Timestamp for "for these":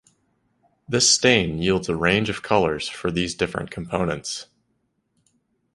2.89-3.35